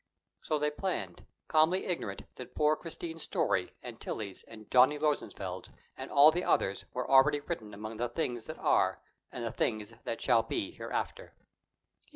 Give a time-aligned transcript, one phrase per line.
[0.41, 6.09] So they planned, calmly ignorant that poor Christine's story and Tillie's and Johnny Rosenfeld's and
[6.09, 8.99] all the others' were already written among the things that are,
[9.31, 11.35] and the things that shall be hereafter.